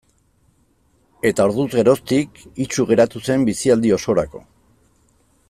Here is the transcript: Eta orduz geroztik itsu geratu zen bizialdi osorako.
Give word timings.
Eta 1.31 1.45
orduz 1.49 1.65
geroztik 1.73 2.41
itsu 2.65 2.87
geratu 2.93 3.23
zen 3.29 3.47
bizialdi 3.51 3.93
osorako. 4.01 4.43